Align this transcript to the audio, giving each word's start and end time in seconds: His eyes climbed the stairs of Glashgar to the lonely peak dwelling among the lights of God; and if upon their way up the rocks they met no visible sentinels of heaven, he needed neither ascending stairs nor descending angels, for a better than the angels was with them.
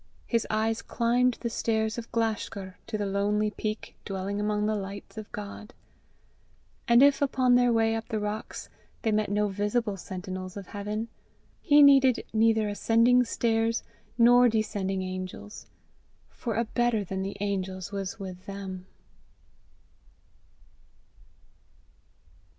His 0.25 0.47
eyes 0.49 0.81
climbed 0.81 1.35
the 1.41 1.49
stairs 1.51 1.95
of 1.99 2.11
Glashgar 2.11 2.79
to 2.87 2.97
the 2.97 3.05
lonely 3.05 3.51
peak 3.51 3.93
dwelling 4.03 4.39
among 4.39 4.65
the 4.65 4.73
lights 4.75 5.15
of 5.15 5.31
God; 5.31 5.75
and 6.87 7.03
if 7.03 7.21
upon 7.21 7.53
their 7.53 7.71
way 7.71 7.93
up 7.95 8.07
the 8.09 8.19
rocks 8.19 8.67
they 9.03 9.11
met 9.11 9.29
no 9.29 9.47
visible 9.47 9.97
sentinels 9.97 10.57
of 10.57 10.65
heaven, 10.65 11.07
he 11.61 11.83
needed 11.83 12.25
neither 12.33 12.67
ascending 12.67 13.25
stairs 13.25 13.83
nor 14.17 14.49
descending 14.49 15.03
angels, 15.03 15.67
for 16.31 16.55
a 16.55 16.65
better 16.65 17.03
than 17.03 17.21
the 17.21 17.37
angels 17.39 17.91
was 17.91 18.19
with 18.19 18.47
them. 18.47 18.87